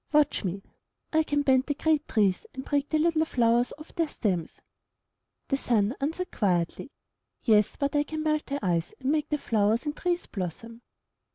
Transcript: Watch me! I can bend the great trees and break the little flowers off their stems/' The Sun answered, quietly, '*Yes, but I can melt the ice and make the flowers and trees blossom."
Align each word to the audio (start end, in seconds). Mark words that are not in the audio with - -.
Watch 0.11 0.43
me! 0.43 0.63
I 1.13 1.21
can 1.21 1.43
bend 1.43 1.67
the 1.67 1.75
great 1.75 2.07
trees 2.07 2.47
and 2.55 2.65
break 2.65 2.89
the 2.89 2.97
little 2.97 3.23
flowers 3.23 3.71
off 3.77 3.93
their 3.93 4.07
stems/' 4.07 4.59
The 5.49 5.57
Sun 5.57 5.95
answered, 6.01 6.31
quietly, 6.31 6.89
'*Yes, 7.43 7.75
but 7.75 7.95
I 7.95 8.01
can 8.01 8.23
melt 8.23 8.47
the 8.47 8.57
ice 8.65 8.95
and 8.99 9.11
make 9.11 9.29
the 9.29 9.37
flowers 9.37 9.85
and 9.85 9.95
trees 9.95 10.25
blossom." 10.25 10.81